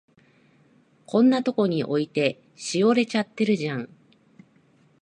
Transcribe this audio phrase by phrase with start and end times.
[1.05, 3.89] こんなとこに置いて、しおれちゃってるじゃん。